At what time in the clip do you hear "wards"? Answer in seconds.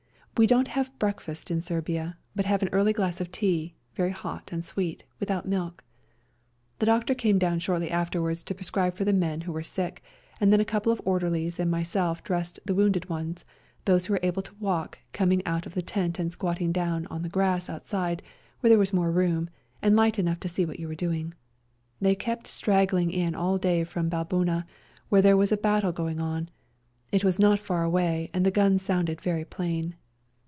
8.19-8.43